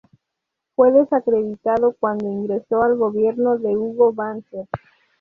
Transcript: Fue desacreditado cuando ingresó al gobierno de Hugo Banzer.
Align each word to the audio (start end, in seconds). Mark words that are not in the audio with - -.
Fue 0.75 0.91
desacreditado 0.91 1.95
cuando 1.99 2.25
ingresó 2.25 2.81
al 2.81 2.95
gobierno 2.95 3.59
de 3.59 3.77
Hugo 3.77 4.11
Banzer. 4.11 4.65